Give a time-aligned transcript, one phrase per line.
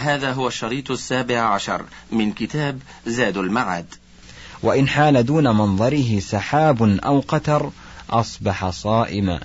[0.00, 3.86] هذا هو الشريط السابع عشر من كتاب زاد المعاد.
[4.62, 7.70] وإن حال دون منظره سحاب أو قتر
[8.10, 9.40] أصبح صائما.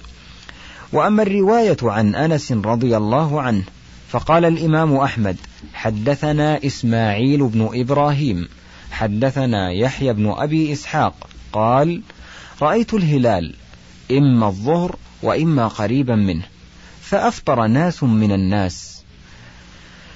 [0.93, 3.63] وأما الرواية عن أنس رضي الله عنه
[4.09, 5.37] فقال الإمام أحمد
[5.73, 8.47] حدثنا إسماعيل بن إبراهيم
[8.91, 12.01] حدثنا يحيى بن أبي إسحاق قال
[12.61, 13.55] رأيت الهلال
[14.11, 16.43] إما الظهر وإما قريبا منه
[17.01, 18.94] فأفطر ناس من الناس.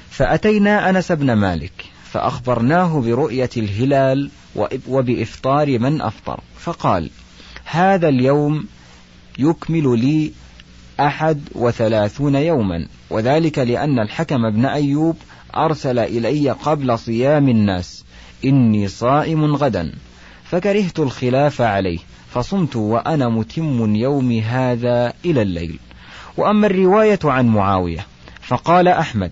[0.10, 4.30] فأتينا أنس بن مالك فأخبرناه برؤية الهلال
[4.88, 6.40] وبإفطار من أفطر.
[6.58, 7.10] فقال
[7.66, 8.66] هذا اليوم
[9.40, 10.32] يكمل لي
[11.00, 15.18] أحد وثلاثون يوما وذلك لأن الحكم بن أيوب
[15.56, 18.04] أرسل إلي قبل صيام الناس.
[18.46, 19.92] إني صائم غدا.
[20.44, 22.00] فكرهت الخلاف عليه
[22.34, 25.80] فصمت وأنا متم يومي هذا إلى الليل.
[26.38, 28.06] وأما الرواية عن معاوية
[28.42, 29.32] فقال أحمد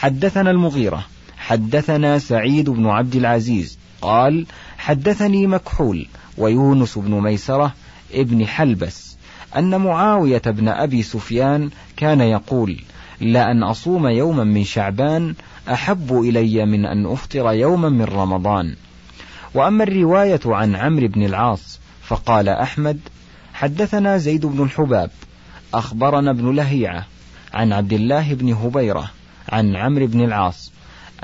[0.00, 1.06] حدثنا المغيرة
[1.38, 4.46] حدثنا سعيد بن عبد العزيز قال
[4.78, 7.74] حدثني مكحول ويونس بن ميسرة
[8.14, 9.16] ابن حلبس
[9.56, 12.80] أن معاوية بن أبي سفيان كان يقول
[13.20, 15.34] لأن أصوم يوما من شعبان
[15.68, 18.76] أحب إلي من أن أفطر يوما من رمضان.
[19.54, 23.00] وأما الرواية عن عمرو بن العاص فقال أحمد
[23.54, 25.10] حدثنا زيد بن الحباب
[25.74, 27.06] أخبرنا ابن لهيعة
[27.54, 29.17] عن عبد الله بن هبيرة
[29.48, 30.72] عن عمرو بن العاص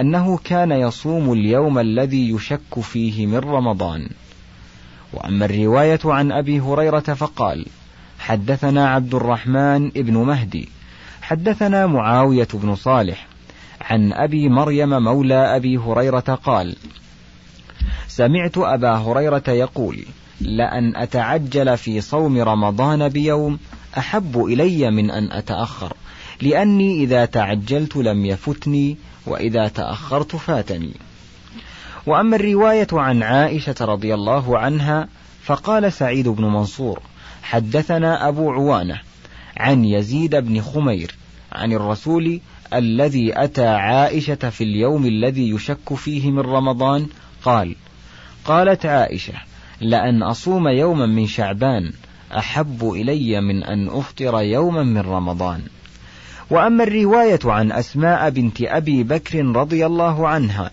[0.00, 4.08] أنه كان يصوم اليوم الذي يشك فيه من رمضان.
[5.12, 7.66] وأما الرواية عن أبي هريرة فقال
[8.18, 10.68] حدثنا عبد الرحمن بن مهدي
[11.22, 13.26] حدثنا معاوية بن صالح
[13.80, 16.76] عن أبي مريم مولى أبي هريرة قال
[18.08, 20.04] سمعت أبا هريرة يقول
[20.40, 23.58] لأن أتعجل في صوم رمضان بيوم
[23.98, 25.92] أحب إلي من أن أتأخر
[26.42, 28.96] لأني إذا تعجلت لم يفتني
[29.26, 30.92] وإذا تأخرت فاتني.
[32.06, 35.08] وأما الرواية عن عائشة رضي الله عنها
[35.44, 37.00] فقال سعيد بن منصور
[37.42, 39.00] حدثنا أبو عوانة
[39.56, 41.14] عن يزيد بن خمير
[41.52, 42.40] عن الرسول
[42.74, 47.06] الذي أتى عائشة في اليوم الذي يشك فيه من رمضان
[47.44, 47.76] قال
[48.44, 49.34] قالت عائشة
[49.80, 51.92] لأن أصوم يوما من شعبان
[52.38, 55.62] أحب إلي من أن أفطر يوما من رمضان.
[56.50, 60.70] وأما الرواية عن أسماء بنت أبي بكر رضي الله عنها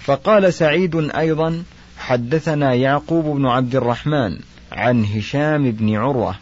[0.00, 1.62] فقال سعيد أيضا
[1.98, 4.38] حدثنا يعقوب بن عبد الرحمن
[4.72, 6.34] عن هشام بن عروة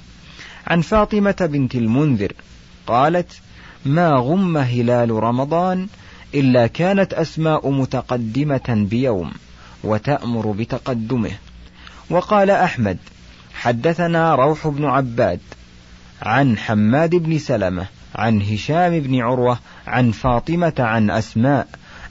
[0.67, 2.33] عن فاطمة بنت المنذر
[2.87, 3.33] قالت
[3.87, 5.87] ما غم هلال رمضان
[6.35, 9.33] إلا كانت أسماء متقدمة بيوم
[9.85, 11.31] وتأمر بتقدمه.
[12.11, 12.99] وقال أحمد
[13.55, 15.41] حدثنا روح بن عباد
[16.23, 21.69] عن حماد بن سلمة عن هشام بن عروة عن فاطمة عن أسماء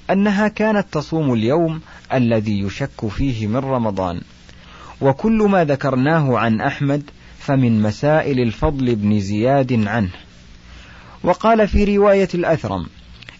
[0.10, 1.82] أنها كانت تصوم اليوم
[2.14, 4.22] الذي يشك فيه من رمضان.
[5.02, 7.04] وكل ما ذكرناه عن أحمد
[7.40, 10.12] فمن مسائل الفضل بن زياد عنه.
[11.24, 12.88] وقال في رواية الأثرم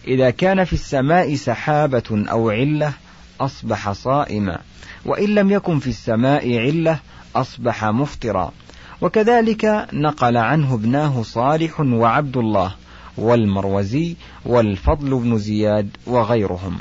[0.06, 2.92] إذا كان في السماء سحابة أو علة
[3.40, 4.58] أصبح صائما
[5.04, 6.98] وإن لم يكن في السماء علة
[7.36, 8.52] أصبح مفطرا.
[9.02, 12.74] وكذلك نقل عنه ابناه صالح وعبد الله
[13.16, 16.78] والمروزي والفضل بن زياد وغيرهم.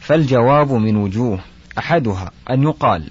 [0.00, 1.38] فالجواب من وجوه.
[1.78, 3.10] أحدها أن يقال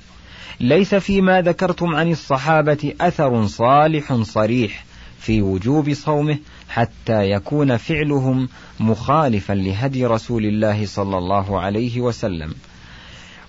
[0.60, 4.86] ليس فيما ذكرتم عن الصحابة أثر صالح صريح
[5.20, 6.38] في وجوب صومه
[6.70, 12.54] حتى يكون فعلهم مخالفا لهدي رسول الله صلى الله عليه وسلم.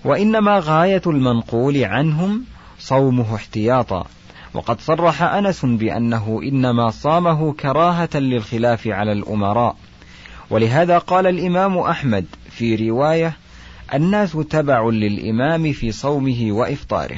[0.05, 2.43] وإنما غاية المنقول عنهم
[2.79, 4.05] صومه احتياطا.
[4.53, 9.75] وقد صرح أنس بأنه إنما صامه كراهة للخلاف على الأمراء.
[10.49, 13.37] ولهذا قال الإمام أحمد في رواية
[13.93, 17.17] الناس تبع للإمام في صومه وإفطاره.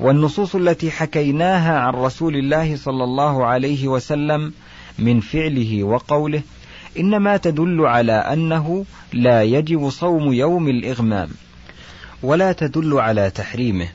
[0.00, 4.52] والنصوص التي حكيناها عن رسول الله صلى الله عليه وسلم
[4.98, 6.42] من فعله وقوله
[6.98, 11.28] إنما تدل على أنه لا يجب صوم يوم الإغمام
[12.22, 13.88] ولا تدل على تحريمه.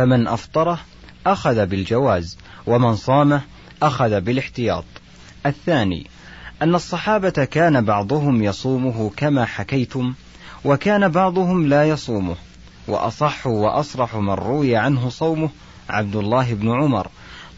[0.00, 0.78] فمن أفطره
[1.26, 3.42] أخذ بالجواز ومن صامه
[3.82, 4.84] أخذ بالاحتياط.
[5.46, 6.06] الثاني
[6.62, 10.14] أن الصحابة كان بعضهم يصومه كما حكيتم
[10.64, 12.36] وكان بعضهم لا يصومه
[12.88, 15.50] وأصح وأصرح من روي عنه صومه
[15.90, 17.08] عبد الله بن عمر.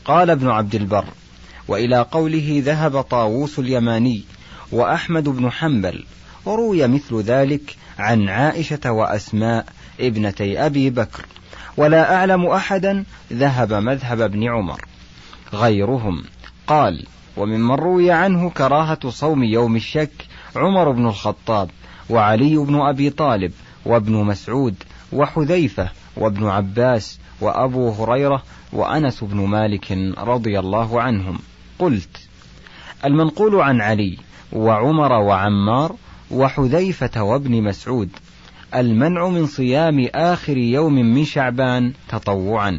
[0.05, 1.05] قال ابن عبد البر
[1.69, 4.23] وإلى قوله ذهب طاووس اليماني
[4.73, 6.05] وأحمد بن حنبل
[6.45, 9.67] وروي مثل ذلك عن عائشة وأسماء
[10.01, 11.27] ابنتي أبي بكر.
[11.77, 14.81] ولا أعلم أحدا ذهب مذهب ابن عمر.
[15.55, 16.23] غيرهم
[16.67, 20.27] قال وممن روي عنه كراهة صوم يوم الشك
[20.57, 21.71] عمر بن الخطاب
[22.11, 23.53] وعلي بن أبي طالب
[23.85, 24.75] وابن مسعود
[25.13, 28.43] وحذيفة وابن عباس وأبو هريرة
[28.73, 31.39] وأنس بن مالك رضي الله عنهم.
[31.79, 32.29] قلت
[33.05, 34.19] المنقول عن علي
[34.53, 35.97] وعمر وعمار
[36.31, 38.11] وحذيفة وابن مسعود
[38.75, 42.79] المنع من صيام آخر يوم من شعبان تطوعا.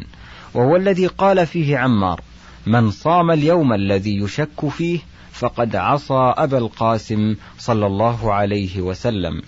[0.54, 2.20] وهو الذي قال فيه عمار
[2.66, 4.98] من صام اليوم الذي يشك فيه
[5.32, 9.42] فقد عصى أبا القاسم صلى الله عليه وسلم.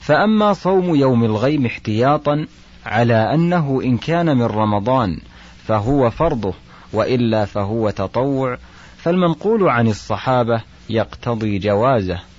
[0.00, 2.46] فأما صوم يوم الغيم احتياطا
[2.86, 5.20] على أنه إن كان من رمضان
[5.66, 6.54] فهو فرضه
[6.92, 8.58] وإلا فهو تطوع.
[8.98, 12.31] فالمنقول عن الصحابة يقتضي جوازه.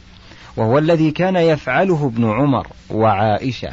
[0.57, 3.69] وهو الذي كان يفعله ابن عمر وعائشة.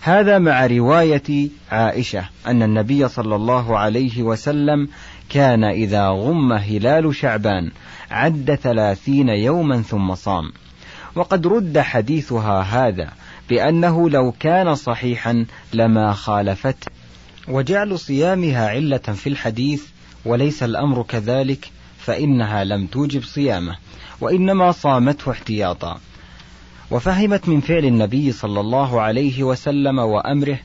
[0.00, 4.88] هذا مع رواية عائشة أن النبي صلى الله عليه وسلم
[5.28, 7.70] كان إذا غم هلال شعبان
[8.10, 10.52] عد ثلاثين يوما ثم صام.
[11.14, 13.10] وقد رد حديثها هذا
[13.48, 16.90] بأنه لو كان صحيحا لما خالفته.
[17.48, 19.82] وجعل صيامها علة في الحديث
[20.24, 23.76] وليس الأمر كذلك فإنها لم توجب صيامه
[24.20, 26.00] وإنما صامته احتياطا.
[26.90, 30.58] وفهمت من فعل النبي صلى الله عليه وسلم وأمره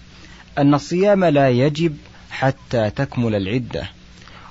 [0.57, 1.97] أن الصيام لا يجب
[2.31, 3.89] حتى تكمل العدة.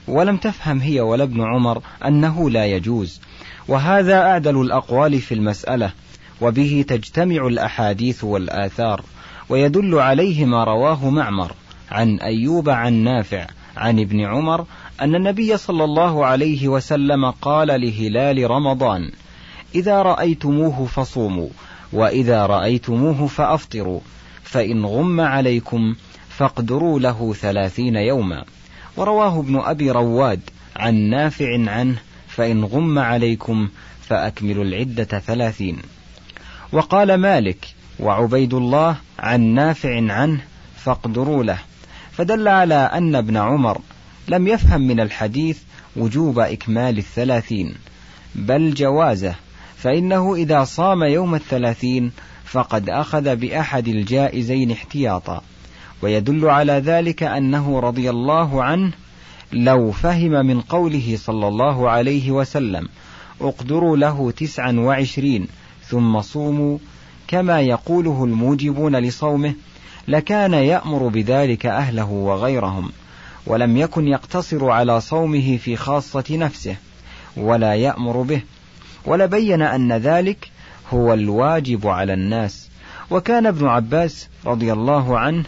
[0.09, 3.21] ولم تفهم هي ولا ابن عمر أنه لا يجوز.
[3.69, 5.93] وهذا أعدل الأقوال في المسألة
[6.41, 9.03] وبه تجتمع الأحاديث والآثار
[9.49, 11.53] ويدل عليه ما رواه معمر
[11.91, 13.47] عن أيوب عن نافع
[13.77, 14.67] عن ابن عمر
[15.00, 19.11] أن النبي صلى الله عليه وسلم قال لهلال رمضان
[19.75, 21.49] إذا رأيتموه فصوموا
[21.93, 24.00] وإذا رأيتموه فأفطروا
[24.43, 25.94] فإن غم عليكم
[26.29, 28.44] فاقدروا له ثلاثين يوما.
[28.97, 30.41] ورواه ابن أبي رواد
[30.76, 31.97] عن نافع عنه
[32.29, 33.69] فإن غم عليكم
[34.00, 35.79] فأكملوا العدة ثلاثين.
[36.73, 37.67] وقال مالك
[38.00, 40.41] وعبيد الله عن نافع عنه
[40.77, 41.59] فاقدروا له.
[42.12, 43.81] فدل على أن ابن عمر
[44.29, 45.59] لم يفهم من الحديث
[45.97, 47.75] وجوب إكمال الثلاثين
[48.35, 49.35] بل جوازه
[49.85, 52.13] فإنه إذا صام يوم الثلاثين
[52.45, 55.43] فقد أخذ بأحد الجائزين احتياطا.
[56.03, 58.93] ويدل على ذلك أنه رضي الله عنه
[59.53, 62.89] لو فهم من قوله صلى الله عليه وسلم
[63.41, 65.47] اقدروا له تسعا وعشرين
[65.89, 66.79] ثم صوموا
[67.29, 69.55] كما يقوله الموجبون لصومه
[70.09, 72.91] لكان يأمر بذلك أهله وغيرهم
[73.47, 76.77] ولم يكن يقتصر على صومه في خاصة نفسه
[77.37, 78.43] ولا يأمر به
[79.06, 80.51] ولبين أن ذلك
[80.91, 82.69] هو الواجب على الناس.
[83.11, 85.45] وكان ابن عباس رضي الله عنه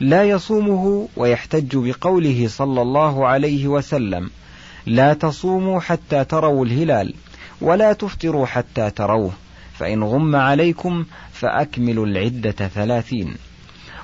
[0.00, 4.30] لا يصومه ويحتج بقوله صلى الله عليه وسلم
[4.86, 7.14] لا تصوموا حتى تروا الهلال
[7.60, 9.32] ولا تفطروا حتى تروه
[9.78, 13.34] فإن غم عليكم فأكملوا العدة ثلاثين.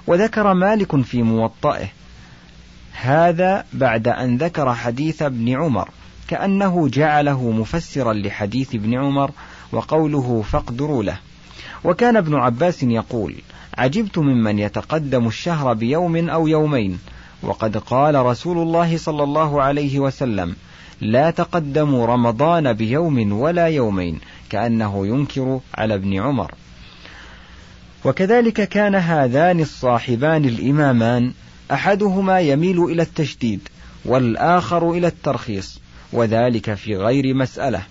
[0.06, 1.88] وذكر مالك في موطئه
[2.92, 5.88] هذا بعد أن ذكر حديث ابن عمر
[6.30, 9.30] كأنه جعله مفسرا لحديث ابن عمر
[9.72, 11.18] وقوله فاقدروا له.
[11.84, 13.34] وكان ابن عباس يقول
[13.78, 16.98] عجبت ممن يتقدم الشهر بيوم أو يومين.
[17.42, 20.56] وقد قال رسول الله صلى الله عليه وسلم
[21.00, 26.54] لا تقدموا رمضان بيوم ولا يومين كأنه ينكر على ابن عمر.
[28.04, 31.32] وكذلك كان هذان الصاحبان الإمامان
[31.72, 33.68] أحدهما يميل إلى التشديد
[34.04, 35.80] والآخر إلى الترخيص.
[36.12, 37.82] وذلك في غير مسألة.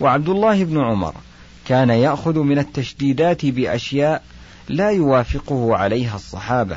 [0.00, 1.14] وعبد الله بن عمر
[1.64, 4.22] كان يأخذ من التشديدات بأشياء
[4.68, 6.76] لا يوافقه عليها الصحابة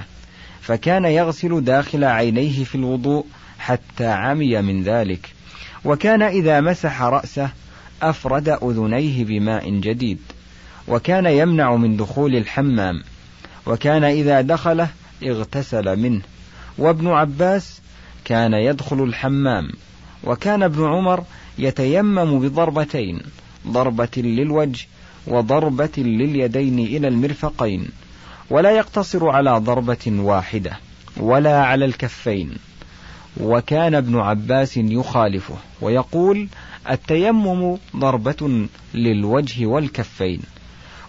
[0.62, 3.26] فكان يغسل داخل عينيه في الوضوء
[3.60, 5.30] حتى عمي من ذلك.
[5.86, 7.50] وكان إذا مسح رأسه
[8.02, 10.20] أفرد أذنيه بماء جديد.
[10.88, 13.04] وكان يمنع من دخول الحمام.
[13.66, 14.90] وكان إذا دخله
[15.24, 16.22] اغتسل منه.
[16.78, 17.82] وابن عباس
[18.26, 19.72] كان يدخل الحمام.
[20.24, 21.24] وكان ابن عمر
[21.58, 23.22] يتيمم بضربتين
[23.68, 24.88] ضربة للوجه
[25.28, 27.88] وضربة لليدين إلى المرفقين
[28.50, 30.72] ولا يقتصر على ضربة واحدة
[31.18, 32.58] ولا على الكفين.
[33.42, 36.48] وكان ابن عباس يخالفه ويقول
[36.90, 40.42] التيمم ضربة للوجه والكفين.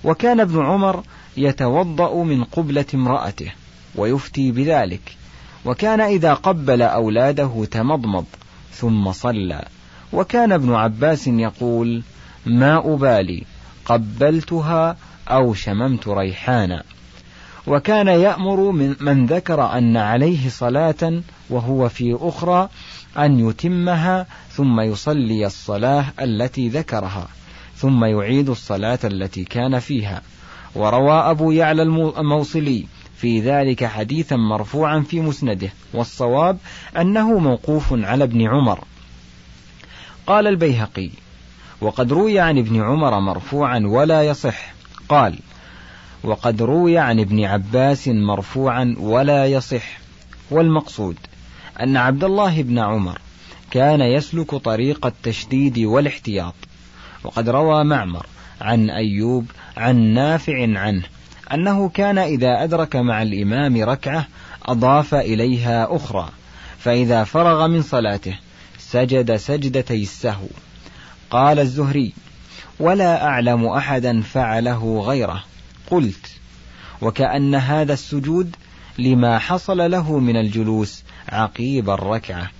[0.04, 1.02] وكان ابن عمر
[1.36, 3.52] يتوضأ من قبلة امرأته
[3.94, 5.16] ويفتي بذلك.
[5.64, 8.24] وكان إذا قبل أولاده تمضمض.
[8.72, 9.64] ثم صلى.
[10.12, 12.02] وكان ابن عباس يقول
[12.46, 13.44] ما أبالي
[13.84, 14.96] قبلتها
[15.28, 16.82] أو شممت ريحانا.
[17.66, 22.68] وكان يأمر من, من ذكر أن عليه صلاة وهو في أخرى
[23.18, 27.28] أن يتمها ثم يصلي الصلاة التي ذكرها
[27.76, 30.22] ثم يعيد الصلاة التي كان فيها.
[30.74, 32.86] وروى أبو يعلى الموصلي
[33.22, 36.58] في ذلك حديثا مرفوعا في مسنده والصواب
[37.00, 38.84] أنه موقوف على ابن عمر.
[40.26, 41.10] قال البيهقي
[41.80, 44.72] وقد روي عن ابن عمر مرفوعا ولا يصح.
[45.08, 45.38] قال
[46.24, 49.98] وقد روي عن ابن عباس مرفوعا ولا يصح.
[50.50, 51.16] والمقصود
[51.82, 53.18] أن عبد الله بن عمر
[53.70, 56.54] كان يسلك طريق التشديد والاحتياط
[57.24, 58.26] وقد روى معمر
[58.60, 61.04] عن أيوب عن نافع عنه
[61.54, 64.26] أنه كان إذا أدرك مع الإمام ركعة
[64.62, 66.28] أضاف إليها أخرى
[66.78, 68.38] فإذا فرغ من صلاته
[68.78, 70.46] سجد سجدتي السهو.
[71.30, 72.12] قال الزهري
[72.80, 75.44] ولا أعلم أحدا فعله غيره.
[75.90, 76.26] قلت
[77.00, 78.56] وكأن هذا السجود
[78.98, 82.50] لما حصل له من الجلوس عقيب الركعة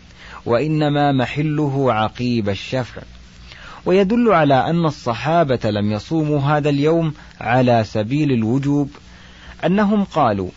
[0.47, 3.03] وإنما محله عقيب الشفع.
[3.87, 8.91] ويدل على أن الصحابة لم يصوموا هذا اليوم على سبيل الوجوب.
[9.67, 10.49] أنهم قالوا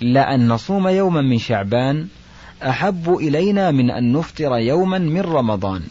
[0.00, 2.06] لأن نصوم يوما من شعبان
[2.62, 5.82] أحب إلينا من أن نفطر يوما من رمضان.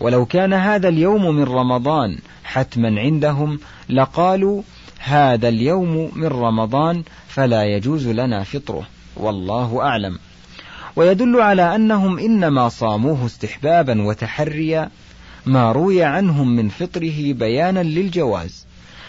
[0.00, 4.62] ولو كان هذا اليوم من رمضان حتما عندهم لقالوا
[4.98, 8.86] هذا اليوم من رمضان فلا يجوز لنا فطره.
[9.16, 10.18] والله أعلم.
[10.96, 14.90] ويدل على أنهم إنما صاموه استحبابا وتحريا
[15.48, 18.66] ما روي عنهم من فطره بيانا للجواز.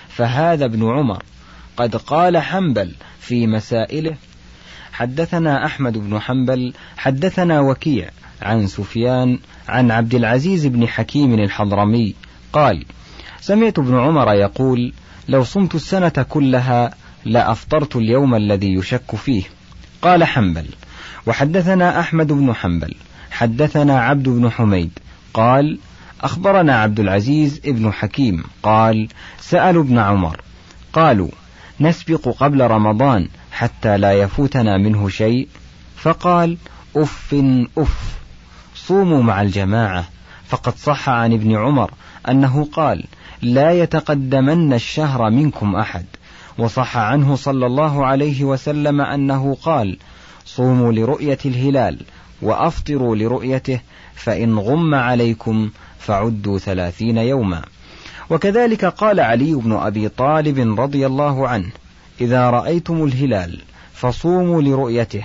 [0.09, 1.23] فهذا ابن عمر
[1.77, 4.15] قد قال حنبل في مسائله.
[4.91, 8.09] حدثنا أحمد بن حنبل حدثنا وكيع
[8.41, 12.15] عن سفيان عن عبد العزيز بن حكيم الحضرمي
[12.53, 12.85] قال
[13.41, 14.93] سمعت ابن عمر يقول
[15.27, 16.93] لو صمت السنة كلها
[17.25, 19.43] لأفطرت اليوم الذي يشك فيه.
[20.01, 20.65] قال حنبل
[21.27, 22.95] وحدثنا أحمد بن حنبل
[23.31, 24.99] حدثنا عبد بن حميد
[25.33, 25.79] قال
[26.21, 29.07] أخبرنا عبد العزيز ابن حكيم قال
[29.39, 30.41] سألوا ابن عمر
[30.93, 31.29] قالوا
[31.79, 35.47] نسبق قبل رمضان حتى لا يفوتنا منه شيء؟
[35.95, 36.57] فقال
[36.95, 37.35] أف
[37.77, 38.19] أف
[38.75, 40.05] صوموا مع الجماعة.
[40.47, 41.91] فقد صح عن ابن عمر
[42.29, 43.03] أنه قال
[43.41, 46.05] لا يتقدمن الشهر منكم أحد.
[46.57, 49.97] وصح عنه صلى الله عليه وسلم أنه قال
[50.45, 51.99] صوموا لرؤية الهلال
[52.41, 53.79] وأفطروا لرؤيته
[54.15, 57.61] فإن غم عليكم فعدوا ثلاثين يوما.
[58.29, 61.69] وكذلك قال علي بن أبي طالب رضي الله عنه
[62.21, 63.61] إذا رأيتم الهلال
[63.93, 65.23] فصوموا لرؤيته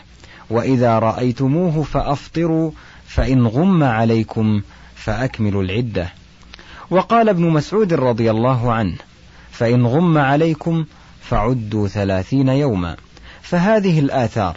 [0.51, 2.71] وإذا رأيتموه فأفطروا
[3.07, 4.63] فإن غم عليكم
[4.95, 6.09] فأكملوا العدة.
[6.91, 8.97] وقال ابن مسعود رضي الله عنه
[9.51, 10.85] فإن غم عليكم
[11.21, 12.97] فعدوا ثلاثين يوما.
[13.43, 14.57] فهذه الآثار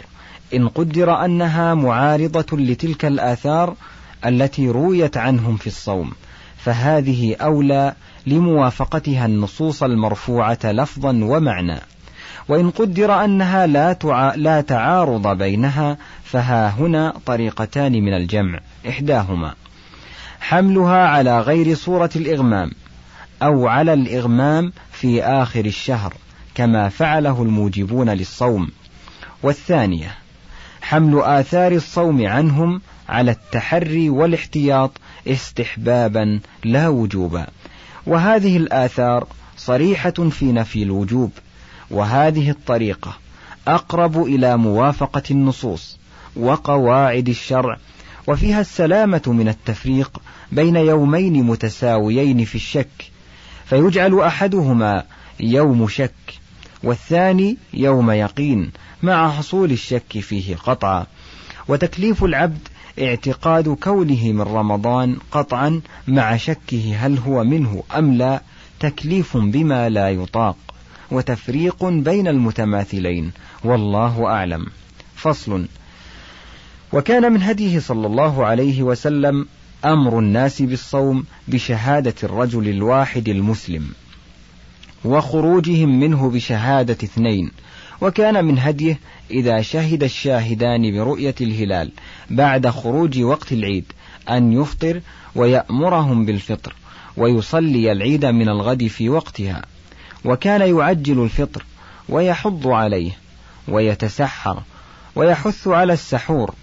[0.54, 3.74] إن قدر أنها معارضة لتلك الآثار
[4.26, 6.12] التي رويت عنهم في الصوم
[6.56, 7.94] فهذه أولى
[8.26, 11.80] لموافقتها النصوص المرفوعة لفظا ومعنى.
[12.48, 14.34] وإن قدر أنها لا, تع...
[14.34, 18.60] لا تعارض بينها فها هنا طريقتان من الجمع.
[18.88, 19.54] إحداهما
[20.40, 22.70] حملها على غير صورة الإغمام
[23.42, 26.14] أو على الإغمام في آخر الشهر
[26.54, 28.68] كما فعله الموجبون للصوم.
[29.42, 30.14] والثانية
[30.82, 34.90] حمل آثار الصوم عنهم على التحري والاحتياط
[35.26, 37.46] استحبابا لا وجوبا
[38.06, 41.30] وهذه الآثار صريحة في نفي الوجوب.
[41.90, 43.16] وهذه الطريقة
[43.68, 45.98] أقرب إلى موافقة النصوص
[46.36, 47.76] وقواعد الشرع.
[48.26, 50.20] وفيها السلامة من التفريق
[50.52, 53.10] بين يومين متساويين في الشك.
[53.66, 55.04] فيجعل أحدهما
[55.40, 56.14] يوم شك
[56.82, 58.70] والثاني يوم يقين
[59.02, 61.06] مع حصول الشك فيه قطعا.
[61.68, 62.68] وتكليف العبد
[63.00, 68.42] اعتقاد كونه من رمضان قطعا مع شكه هل هو منه أم لا
[68.80, 70.56] تكليف بما لا يطاق
[71.10, 73.32] وتفريق بين المتماثلين
[73.64, 74.66] والله أعلم.
[75.14, 75.66] فصل.
[76.92, 79.46] وكان من هديه صلى الله عليه وسلم
[79.84, 83.88] أمر الناس بالصوم بشهادة الرجل الواحد المسلم
[85.04, 87.50] وخروجهم منه بشهادة اثنين
[88.00, 88.98] وكان من هديه
[89.30, 91.90] إذا شهد الشاهدان برؤية الهلال
[92.30, 93.84] بعد خروج وقت العيد
[94.30, 95.00] أن يفطر
[95.34, 96.74] ويأمرهم بالفطر
[97.16, 99.62] ويصلي العيد من الغد في وقتها.
[100.24, 101.64] وكان يعجل الفطر
[102.08, 103.10] ويحض عليه
[103.68, 104.62] ويتسحر
[105.16, 106.54] ويحث على السحور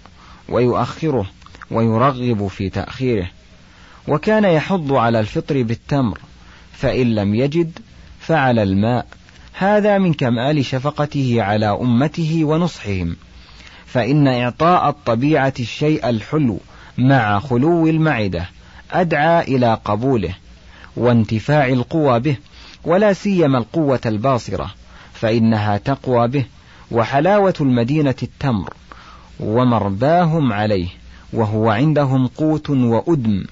[0.48, 1.26] ويؤخره
[1.70, 3.30] ويرغب في تأخيره.
[4.08, 6.18] وكان يحض على الفطر بالتمر
[6.72, 7.78] فإن لم يجد
[8.20, 9.06] فعلى الماء
[9.58, 13.16] هذا من كمال شفقته على أمته ونصحهم.
[13.86, 16.58] فإن إعطاء الطبيعة الشيء الحلو
[16.98, 18.48] مع خلو المعدة
[18.92, 20.34] أدعى إلى قبوله
[20.96, 22.36] وانتفاع القوى به
[22.84, 24.70] ولا سيما القوة الباصرة
[25.12, 26.44] فإنها تقوى به
[26.90, 28.74] وحلاوة المدينة التمر
[29.40, 30.88] ومرباهم عليه
[31.32, 33.44] وهو عندهم قوت وأدم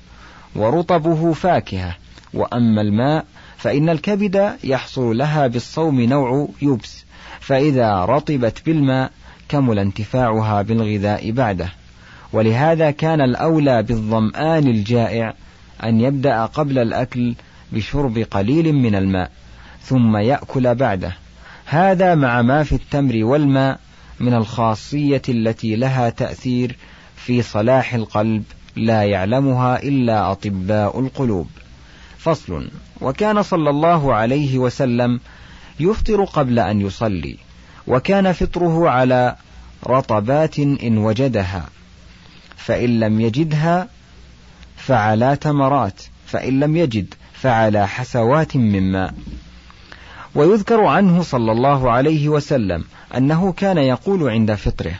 [0.57, 1.97] ورطبه فاكهة
[2.35, 3.25] وأما الماء
[3.65, 7.05] فإن الكبد يحصل لها بالصوم نوع يبس
[7.41, 9.11] فإذا رطبت بالماء
[9.49, 11.69] كمل انتفاعها بالغذاء بعده
[12.33, 15.35] ولهذا كان الأولى بالظمآن الجائع
[15.85, 17.35] أن يبدأ قبل الأكل
[17.73, 19.31] بشرب قليل من الماء
[19.83, 21.17] ثم يأكل بعده
[21.65, 23.79] هذا مع ما في التمر والماء
[24.21, 26.77] من الخاصية التي لها تأثير
[27.17, 28.45] في صلاح القلب
[28.77, 31.47] لا يعلمها إلا أطباء القلوب.
[32.25, 32.69] فصل
[33.01, 35.21] وكان صلى الله عليه وسلم
[35.81, 37.37] يفطر قبل أن يصلي،
[37.87, 39.37] وكان فطره على
[39.87, 41.69] رطبات إن وجدها،
[42.57, 43.89] فإن لم يجدها
[44.77, 49.15] فعلى تمرات، فإن لم يجد فعلى حسوات من ماء.
[50.35, 52.85] ويذكر عنه صلى الله عليه وسلم
[53.17, 54.95] أنه كان يقول عند فطره: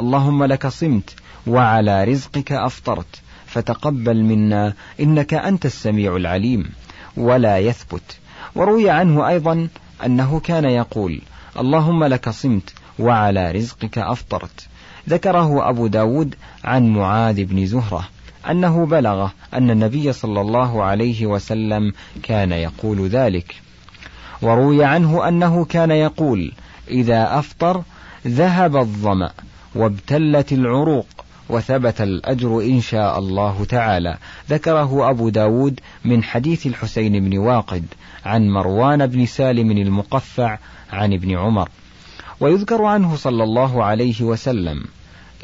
[0.00, 1.14] اللهم لك صمت
[1.46, 6.70] وعلى رزقك أفطرت فتقبل منا إنك أنت السميع العليم
[7.16, 8.18] ولا يثبت.
[8.54, 9.68] وروي عنه أيضا
[10.04, 11.20] أنه كان يقول
[11.58, 14.66] اللهم لك صمت وعلى رزقك أفطرت.
[15.08, 18.08] ذكره أبو داود عن معاذ بن زهرة
[18.50, 23.54] أنه بلغه أن النبي صلى الله عليه وسلم كان يقول ذلك.
[24.42, 26.52] وروي عنه أنه كان يقول
[26.90, 27.82] إذا أفطر
[28.26, 29.30] ذهب الظمأ
[29.74, 31.17] وابتلت العروق.
[31.48, 34.18] وثبت الأجر إن شاء الله تعالى.
[34.50, 37.84] ذكره أبو داود من حديث الحسين بن واقد
[38.24, 40.58] عن مروان بن سالم المقفع
[40.92, 41.68] عن ابن عمر.
[42.40, 44.84] ويذكر عنه صلى الله عليه وسلم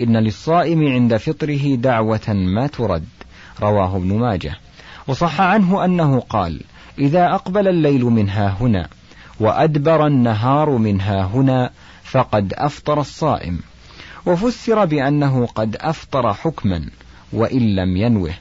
[0.03, 3.05] إن للصائم عند فطره دعوة ما ترد.
[3.63, 4.55] رواه ابن ماجه.
[5.07, 6.61] وصح عنه أنه قال
[6.99, 8.89] إذا أقبل الليل منها هنا
[9.41, 11.71] وأدبر النهار منها هنا
[12.03, 13.59] فقد أفطر الصائم.
[14.27, 16.89] وفسر بأنه قد أفطر حكما
[17.33, 18.35] وإن لم ينوه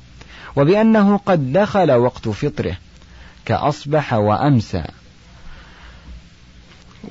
[0.56, 2.78] وبأنه قد دخل وقت فطره
[3.46, 4.84] كأصبح وأمسى.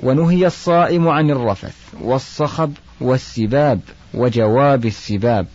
[0.00, 3.80] ونهي الصائم عن الرفث والصخب والسباب
[4.14, 5.46] وجواب السباب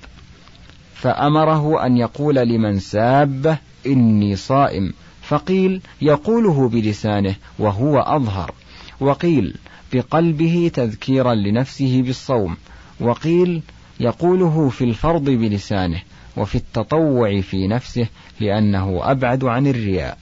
[0.96, 4.94] فأمره أن يقول لمن سابه إني صائم.
[5.22, 8.52] فقيل يقوله بلسانه وهو أظهر
[9.00, 9.56] وقيل
[9.94, 12.58] بقلبه تذكيرا لنفسه بالصوم.
[13.00, 13.62] وقيل
[14.00, 16.02] يقوله في الفرض بلسانه
[16.38, 18.08] وفي التطوع في نفسه
[18.40, 20.18] لأنه أبعد عن الرياء.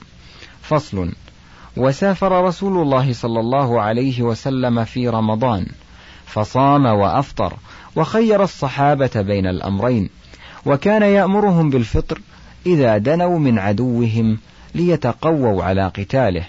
[0.62, 1.12] فصل
[1.76, 5.66] وسافر رسول الله صلى الله عليه وسلم في رمضان
[6.26, 7.52] فصام وأفطر
[7.96, 10.08] وخير الصحابة بين الأمرين
[10.66, 12.20] وكان يأمرهم بالفطر
[12.66, 14.38] إذا دنوا من عدوهم
[14.74, 16.44] ليتقووا على قتاله.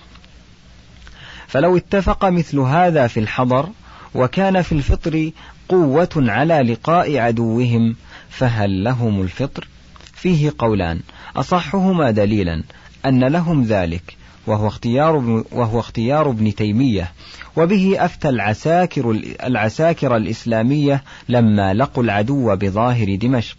[1.48, 3.70] فلو اتفق مثل هذا في الحضر
[4.16, 5.32] وكان في الفطر
[5.70, 7.96] قوة على لقاء عدوهم
[8.30, 9.68] فهل لهم الفطر؟
[10.14, 11.00] فيه قولان
[11.36, 12.64] أصحهما دليلا
[13.06, 17.12] أن لهم ذلك وهو اختيار وهو اختيار ابن تيمية
[17.56, 19.12] وبه أفتى العساكر
[19.44, 23.58] العساكر الإسلامية لما لقوا العدو بظاهر دمشق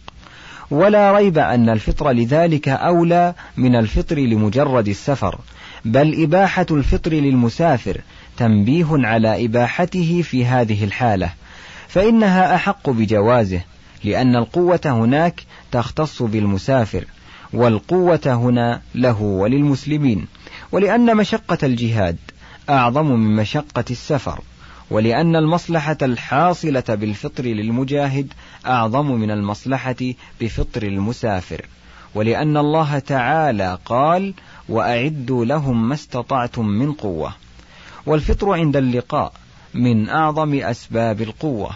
[0.71, 5.39] ولا ريب أن الفطر لذلك أولى من الفطر لمجرد السفر
[5.85, 8.01] بل إباحة الفطر للمسافر
[8.37, 11.31] تنبيه على إباحته في هذه الحالة
[11.89, 13.61] فإنها أحق بجوازه
[14.05, 17.05] لأن القوة هناك تختص بالمسافر
[17.53, 20.27] والقوة هنا له وللمسلمين
[20.73, 22.17] ولأن مشقة الجهاد
[22.71, 24.41] أعظم من مشقة السفر
[24.91, 28.33] ولأن المصلحة الحاصلة بالفطر للمجاهد
[28.67, 29.97] أعظم من المصلحة
[30.41, 31.67] بفطر المسافر
[32.15, 34.35] ولأن الله تعالى قال
[34.69, 37.33] وأعدوا لهم ما استطعتم من قوة
[38.07, 39.33] والفطر عند اللقاء
[39.75, 41.71] من أعظم أسباب القوة.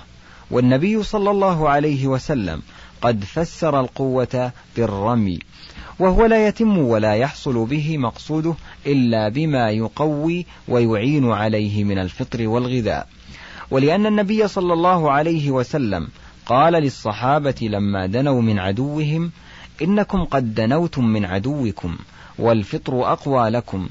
[0.51, 2.63] والنبي صلى الله عليه وسلم
[3.03, 5.39] قد فسر القوة بالرمي
[5.99, 8.55] وهو لا يتم ولا يحصل به مقصوده
[8.87, 13.09] إلا بما يقوي ويعين عليه من الفطر والغذاء.
[13.71, 16.09] ولأن النبي صلى الله عليه وسلم
[16.47, 19.31] قال للصحابة لما دنوا من عدوهم
[19.83, 21.97] إنكم قد دنوتم من عدوكم
[22.39, 23.89] والفطر أقوى لكم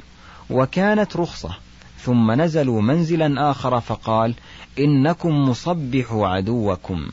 [0.50, 1.58] وكانت رخصة.
[2.06, 4.34] ثم نزلوا منزلا آخر فقال
[4.80, 7.08] إنكم مصبحوا عدوكم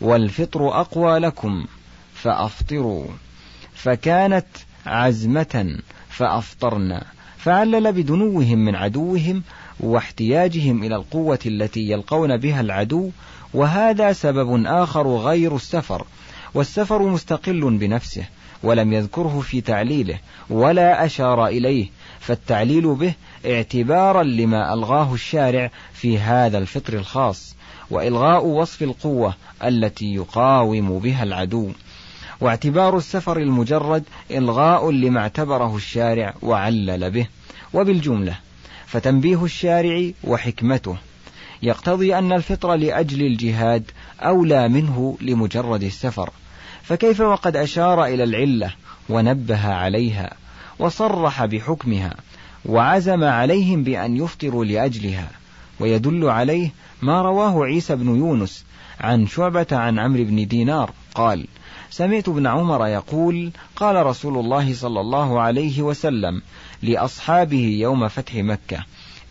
[0.00, 1.64] والفطر أقوى لكم
[2.14, 3.06] فأفطروا
[3.74, 4.46] فكانت
[4.86, 7.04] عزمة فأفطرنا
[7.38, 9.42] فعلل بدنوهم من عدوهم
[9.80, 13.10] واحتياجهم إلى القوة التي يلقون بها العدو
[13.54, 16.06] وهذا سبب آخر غير السفر
[16.54, 18.24] والسفر مستقل بنفسه
[18.62, 20.18] ولم يذكره في تعليله
[20.50, 21.86] ولا أشار إليه
[22.20, 23.14] فالتعليل به
[23.46, 27.56] اعتبارا لما ألغاه الشارع في هذا الفطر الخاص
[27.90, 31.70] وإلغاء وصف القوة التي يقاوم بها العدو.
[32.40, 37.26] واعتبار السفر المجرد إلغاء لما اعتبره الشارع وعلل به.
[37.74, 38.38] وبالجملة
[38.86, 40.96] فتنبيه الشارع وحكمته.
[41.62, 46.30] يقتضي أن الفطر لأجل الجهاد أولى منه لمجرد السفر.
[46.82, 48.70] فكيف وقد أشار إلى العلة
[49.08, 50.32] ونبه عليها
[50.78, 52.16] وصرح بحكمها؟
[52.66, 55.28] وعزم عليهم بأن يفطروا لأجلها
[55.80, 56.70] ويدل عليه
[57.02, 58.64] ما رواه عيسى بن يونس
[59.00, 61.46] عن شعبة عن عمرو بن دينار قال
[61.90, 66.42] سمعت ابن عمر يقول قال رسول الله صلى الله عليه وسلم
[66.82, 68.84] لأصحابه يوم فتح مكة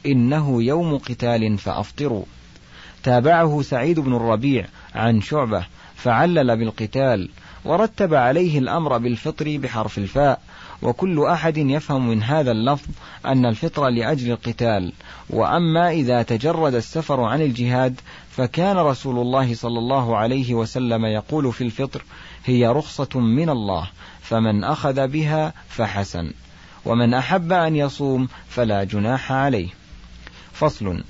[0.06, 2.26] إنه يوم قتال فأفطروا
[3.04, 5.66] تابعه سعيد بن الربيع عن شعبة
[5.96, 7.30] فعلل بالقتال
[7.66, 10.42] ورتب عليه الأمر بالفطر بحرف الفاء
[10.84, 12.88] وكل أحد يفهم من هذا اللفظ
[13.26, 14.94] أن الفطر لأجل القتال.
[15.30, 21.64] وأما إذا تجرد السفر عن الجهاد فكان رسول الله صلى الله عليه وسلم يقول في
[21.64, 22.04] الفطر
[22.46, 23.90] هي رخصة من الله
[24.22, 26.32] فمن أخذ بها فحسن
[26.86, 29.70] ومن أحب أن يصوم فلا جناح عليه.
[30.54, 31.04] فصل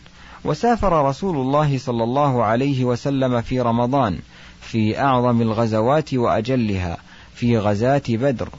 [0.46, 4.20] وسافر رسول الله صلى الله عليه وسلم في رمضان
[4.62, 6.98] في أعظم الغزوات وأجلها
[7.36, 8.50] في غزاة بدر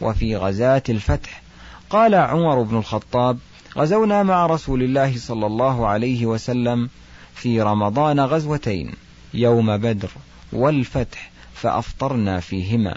[0.00, 1.42] وفي غزاة الفتح.
[1.90, 3.38] قال عمر بن الخطاب
[3.76, 6.90] غزونا مع رسول الله صلى الله عليه وسلم
[7.34, 8.92] في رمضان غزوتين
[9.34, 10.10] يوم بدر
[10.52, 12.96] والفتح فأفطرنا فيهما.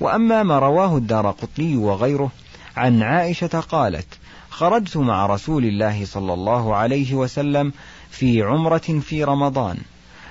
[0.00, 2.30] وأما ما رواه الدار قطني وغيره
[2.76, 4.06] عن عائشة قالت
[4.50, 7.72] خرجت مع رسول الله صلى الله عليه وسلم
[8.10, 9.78] في عمرة في رمضان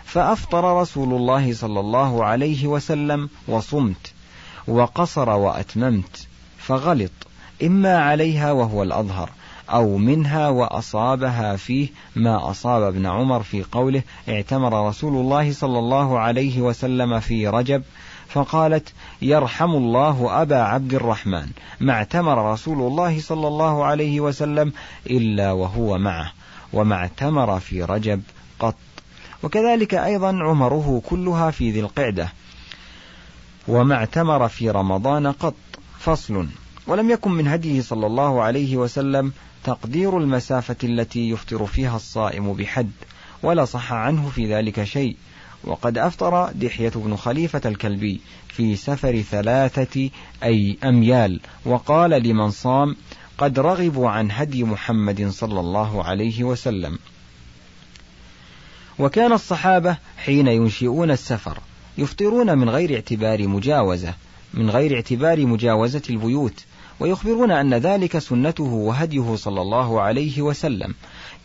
[0.06, 4.14] فأفطر رسول الله صلى الله عليه وسلم وصمت.
[4.68, 7.12] وقصر وأتممت فغلط
[7.64, 9.30] إما عليها وهو الأظهر
[9.70, 16.20] أو منها وأصابها فيه ما أصاب ابن عمر في قوله اعتمر رسول الله صلى الله
[16.20, 17.84] عليه وسلم في رجب
[18.28, 21.48] فقالت يرحم الله أبا عبد الرحمن
[21.80, 24.74] ما اعتمر رسول الله صلى الله عليه وسلم
[25.10, 26.32] إلا وهو معه
[26.74, 28.22] وما اعتمر في رجب
[28.60, 28.76] قط.
[29.44, 32.30] وكذلك أيضا عمره كلها في ذي القعدة
[33.68, 35.56] وما اعتمر في رمضان قط.
[36.00, 36.48] فصل.
[36.88, 39.32] ولم يكن من هديه صلى الله عليه وسلم
[39.64, 42.92] تقدير المسافة التي يفطر فيها الصائم بحد
[43.44, 45.16] ولا صح عنه في ذلك شيء.
[45.64, 50.10] وقد أفطر دحية بن خليفة الكلبي في سفر ثلاثة
[50.44, 52.96] أي أميال وقال لمن صام
[53.38, 57.00] قد رغبوا عن هدي محمد صلى الله عليه وسلم
[59.00, 61.58] وكان الصحابة حين ينشئون السفر
[61.98, 64.14] يفطرون من غير اعتبار مجاوزة
[64.54, 66.64] من غير اعتبار مجاوزة البيوت
[67.00, 70.94] ويخبرون أن ذلك سنته وهديه صلى الله عليه وسلم.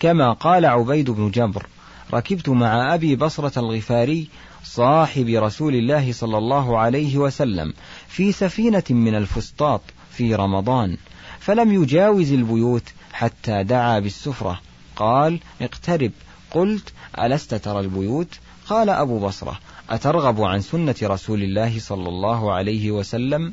[0.00, 1.66] كما قال عبيد بن جبر
[2.14, 4.28] ركبت مع أبي بصرة الغفاري
[4.64, 7.72] صاحب رسول الله صلى الله عليه وسلم
[8.08, 9.80] في سفينة من الفسطاط
[10.10, 10.96] في رمضان
[11.40, 12.82] فلم يجاوز البيوت
[13.12, 14.60] حتى دعا بالسفرة.
[14.96, 16.12] قال اقترب.
[16.50, 19.58] قلت ألست ترى البيوت؟ قال أبو بصرة
[19.90, 23.52] أترغب عن سنة رسول الله صلى الله عليه وسلم؟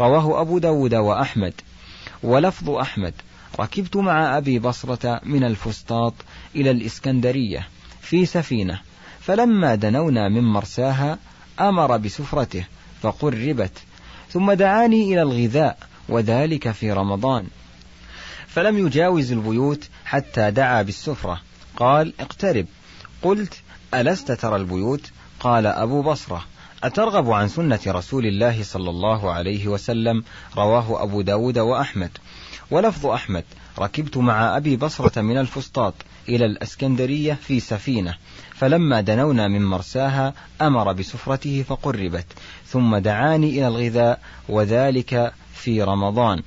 [0.00, 1.54] رواه أبو داود وأحمد.
[2.22, 3.14] ولفظ أحمد
[3.60, 6.14] ركبت مع أبي بصرة من الفسطاط
[6.56, 7.68] إلى الإسكندرية
[8.00, 8.80] في سفينة
[9.20, 11.18] فلما دنونا من مرساها
[11.60, 12.64] أمر بسفرته
[13.02, 13.72] فقربت
[14.30, 17.46] ثم دعاني إلى الغذاء وذلك في رمضان.
[18.46, 21.40] فلم يجاوز البيوت حتى دعا بالسفرة.
[21.76, 22.66] قال اقترب.
[23.22, 23.54] قلت
[23.94, 25.10] ألست ترى البيوت؟
[25.44, 26.44] قال أبو بصرة
[26.84, 30.24] أترغب عن سنة رسول الله صلى الله عليه وسلم
[30.56, 32.10] رواه أبو داود وأحمد.
[32.70, 33.44] ولفظ أحمد
[33.78, 35.94] ركبت مع أبي بصرة من الفسطاط
[36.28, 38.14] إلى الأسكندرية في سفينة
[38.54, 42.26] فلما دنونا من مرساها أمر بسفرته فقربت
[42.66, 46.42] ثم دعاني إلى الغذاء وذلك في رمضان.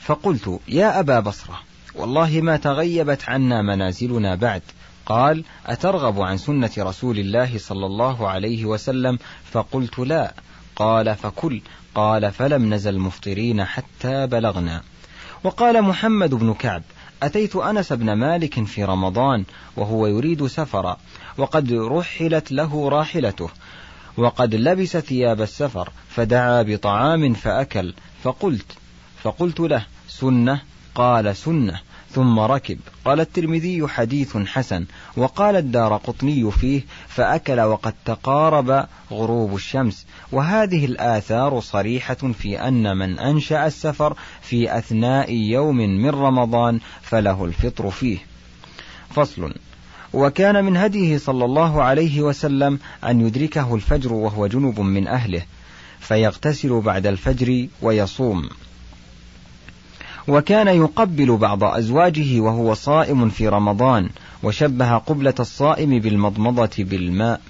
[0.00, 1.60] فقلت يا أبا بصرة
[1.94, 4.62] والله ما تغيبت عنا منازلنا بعد
[5.06, 9.18] قال أترغب عن سنة رسول الله صلى الله عليه وسلم؟
[9.52, 10.34] فقلت لا.
[10.76, 11.60] قال فكل.
[11.94, 14.82] قال فلم نزل مفطرين حتى بلغنا.
[15.44, 16.82] وقال محمد بن كعب
[17.22, 19.44] أتيت أنس بن مالك في رمضان
[19.76, 20.96] وهو يريد سفرا
[21.38, 23.48] وقد رحلت له راحلته
[24.16, 27.94] وقد لبس ثياب السفر فدعا بطعام فأكل.
[28.22, 28.76] فقلت
[29.22, 30.60] فقلت له سنة؟
[30.94, 31.80] قال سنة.
[32.16, 32.78] ثم ركب.
[33.04, 34.84] قال الترمذي حديث حسن.
[35.16, 40.06] وقال الدار قطني فيه فأكل وقد تقارب غروب الشمس.
[40.32, 47.90] وهذه الآثار صريحة في أن من أنشأ السفر في أثناء يوم من رمضان فله الفطر
[47.90, 48.18] فيه.
[49.10, 49.54] فصل.
[50.12, 55.42] وكان من هديه صلى الله عليه وسلم أن يدركه الفجر وهو جنب من أهله
[56.00, 58.48] فيغتسل بعد الفجر ويصوم.
[60.28, 64.08] وكان يقبل بعض أزواجه وهو صائم في رمضان
[64.42, 67.40] وشبه قبلة الصائم بالمضمضة بالماء.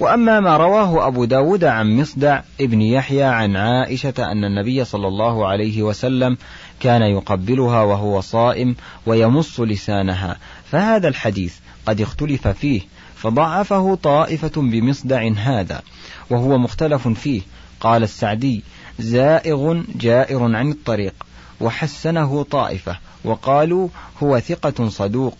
[0.00, 5.46] وأما ما رواه أبو داود عن مصدع ابن يحيى عن عائشة أن النبي صلى الله
[5.46, 6.36] عليه وسلم
[6.80, 8.74] كان يقبلها وهو صائم
[9.06, 10.36] ويمص لسانها.
[10.70, 11.54] فهذا الحديث
[11.86, 12.80] قد اختلف فيه
[13.16, 15.82] فضعفه طائفة بمصدع هذا
[16.30, 17.42] وهو مختلف فيه.
[17.80, 18.62] قال السعدي
[18.98, 21.14] زائغ جائر عن الطريق.
[21.62, 23.88] وحسنه طائفة وقالوا
[24.22, 25.36] هو ثقة صدوق.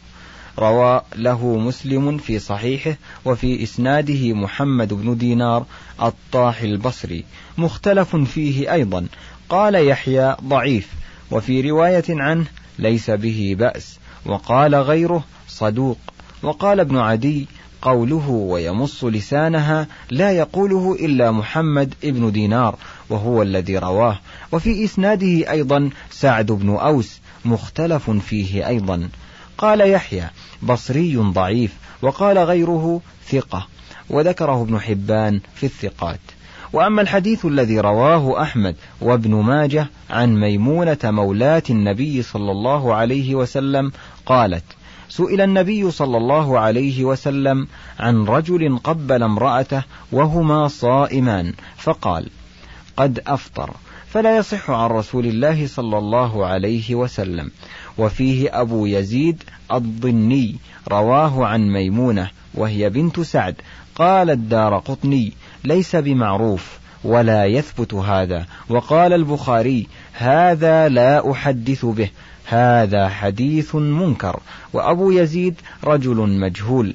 [0.59, 5.65] روى له مسلم في صحيحه وفي إسناده محمد بن دينار
[6.03, 7.25] الطاح البصري
[7.59, 9.07] مختلف فيه أيضا.
[9.49, 10.89] قال يحيى ضعيف
[11.31, 12.47] وفي رواية عنه
[12.79, 15.99] ليس به بأس وقال غيره صدوق.
[16.43, 17.47] وقال ابن عدي
[17.83, 22.77] قوله ويمص لسانها لا يقوله إلا محمد ابن دينار
[23.11, 24.19] وهو الذي رواه.
[24.53, 29.09] وفي إسناده أيضا سعد بن أوس مختلف فيه أيضا.
[29.59, 30.31] قال يحيى
[30.62, 33.67] بصري ضعيف وقال غيره ثقة
[34.11, 36.21] وذكره ابن حبان في الثقات.
[36.73, 43.93] وأما الحديث الذي رواه أحمد وابن ماجه عن ميمونة مولاة النبي صلى الله عليه وسلم
[44.27, 44.65] قالت
[45.09, 47.69] سئل النبي صلى الله عليه وسلم
[48.01, 52.31] عن رجل قبل امرأته وهما صائمان فقال
[52.97, 53.71] قد أفطر.
[54.12, 57.51] فلا يصح عن رسول الله صلى الله عليه وسلم.
[57.98, 60.57] وفيه أبو يزيد الضني
[60.88, 63.55] رواه عن ميمونة وهي بنت سعد.
[63.94, 65.33] قال الدار قطني
[65.64, 68.46] ليس بمعروف ولا يثبت هذا.
[68.68, 72.11] وقال البخاري هذا لا أحدث به
[72.46, 74.40] هذا حديث منكر.
[74.72, 76.94] وأبو يزيد رجل مجهول.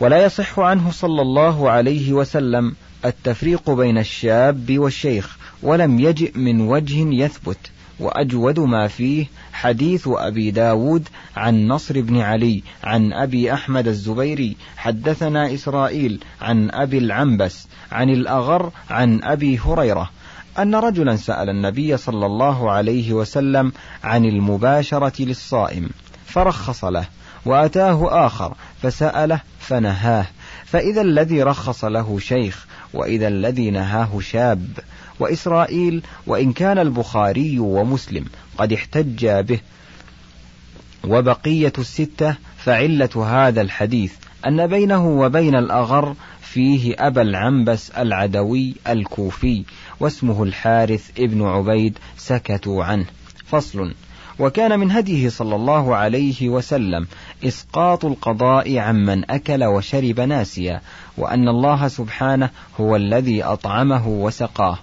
[0.00, 5.39] ولا يصح عنه صلى الله عليه وسلم التفريق بين الشاب والشيخ.
[5.62, 7.70] ولم يجئ من وجه يثبت.
[8.00, 15.54] وأجود ما فيه حديث أبي داود عن نصر بن علي عن أبي أحمد الزبيري حدثنا
[15.54, 20.10] إسرائيل عن أبي العنبس عن الأغر عن أبي هريرة
[20.58, 23.72] أن رجلا سأل النبي صلى الله عليه وسلم
[24.04, 25.90] عن المباشرة للصائم
[26.26, 27.04] فرخص له
[27.44, 30.26] وأتاه آخر فسأله فنهاه
[30.64, 34.66] فإذا الذي رخص له شيخ وإذا الذي نهاه شاب.
[35.20, 38.24] وإسرائيل وإن كان البخاري ومسلم
[38.58, 39.60] قد احتجا به.
[41.04, 44.12] وبقية الستة فعلة هذا الحديث
[44.46, 49.64] أن بينه وبين الأغر فيه أبا العنبس العدوي الكوفي
[50.00, 53.06] واسمه الحارث ابن عبيد سكتوا عنه.
[53.46, 53.94] فصل.
[54.38, 57.06] وكان من هديه صلى الله عليه وسلم
[57.44, 60.80] إسقاط القضاء عمن أكل وشرب ناسيا
[61.16, 64.78] وأن الله سبحانه هو الذي أطعمه وسقاه.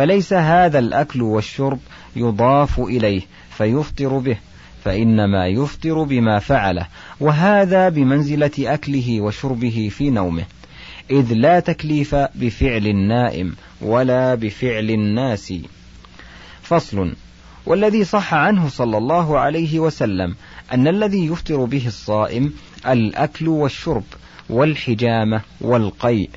[0.00, 1.78] فليس هذا الأكل والشرب
[2.16, 4.36] يضاف إليه فيفطر به
[4.84, 6.86] فإنما يفطر بما فعله
[7.20, 10.44] وهذا بمنزلة أكله وشربه في نومه
[11.10, 15.54] إذ لا تكليف بفعل النائم ولا بفعل الناس.
[16.62, 17.14] فصل
[17.66, 20.34] والذي صح عنه صلى الله عليه وسلم
[20.72, 22.52] أن الذي يفطر به الصائم
[22.86, 24.04] الأكل والشرب
[24.50, 26.30] والحجامة والقيء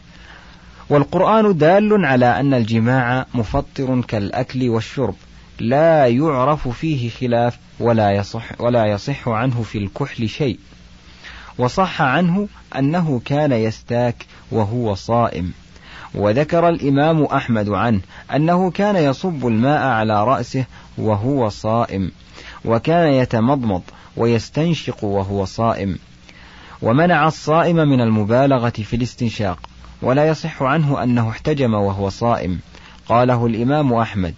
[0.89, 5.15] والقرآن دال على أن الجماع مفطر كالأكل والشرب
[5.59, 10.59] لا يعرف فيه خلاف ولا يصح ولا يصح عنه في الكحل شيء.
[11.57, 15.53] وصح عنه أنه كان يستاك وهو صائم.
[16.15, 18.01] وذكر الإمام أحمد عنه
[18.35, 20.65] أنه كان يصب الماء على رأسه
[20.97, 22.11] وهو صائم
[22.65, 23.81] وكان يتمضمض
[24.17, 25.97] ويستنشق وهو صائم.
[26.81, 29.59] ومنع الصائم من المبالغة في الاستنشاق.
[30.03, 32.59] ولا يصح عنه أنه احتجم وهو صائم.
[33.07, 34.33] قاله الإمام أحمد.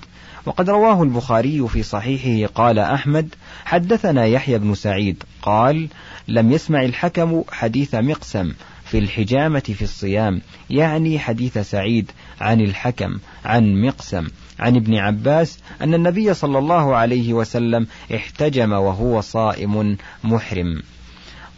[0.45, 5.87] وقد رواه البخاري في صحيحه قال أحمد حدثنا يحيى بن سعيد قال
[6.27, 8.53] لم يسمع الحكم حديث مقسم
[8.85, 14.27] في الحجامة في الصيام يعني حديث سعيد عن الحكم عن مقسم.
[14.59, 20.81] عن ابن عباس أن النبي صلى الله عليه وسلم احتجم وهو صائم محرم.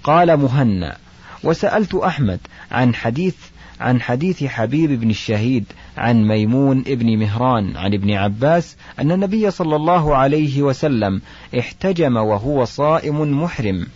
[0.04, 0.98] قال مهنأ
[1.44, 2.40] وسألت أحمد
[2.72, 3.36] عن حديث
[3.80, 5.66] عن حديث حبيب بن الشهيد
[5.98, 11.22] عن ميمون ابن مهران عن ابن عباس أن النبي صلى الله عليه وسلم
[11.60, 13.88] احتجم وهو صائم محرم.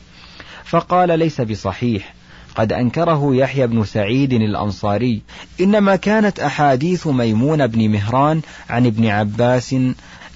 [0.65, 2.13] فقال ليس بصحيح.
[2.55, 5.21] قد أنكره يحيى بن سعيد الأنصاري.
[5.61, 9.75] إنما كانت أحاديث ميمون بن مهران عن ابن عباس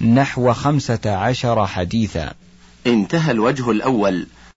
[0.00, 2.32] نحو خمسة عشر حديثا.
[2.86, 4.26] انتهى الوجه الأول.